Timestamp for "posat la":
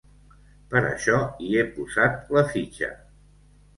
1.75-2.47